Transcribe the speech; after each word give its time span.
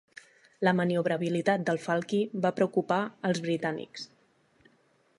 La 0.67 0.71
maniobrabilitat 0.79 1.67
del 1.69 1.81
"Falchi" 1.85 2.23
va 2.47 2.53
preocupar 2.61 2.99
els 3.31 3.45
britànics. 3.49 4.09